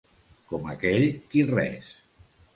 [0.53, 1.05] Com aquell
[1.35, 1.93] qui res.